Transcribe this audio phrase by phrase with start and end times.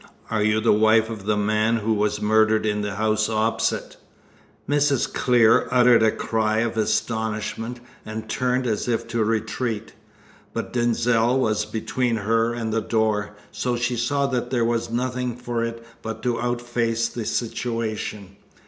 [0.31, 3.97] Are you the wife of the man who was murdered in the house opposite?"
[4.67, 5.13] Mrs.
[5.13, 9.93] Clear uttered a cry of astonishment, and turned as if to retreat.
[10.53, 15.35] But Denzil was between her and the door, so she saw that there was nothing
[15.37, 18.37] for it but to outface the situation.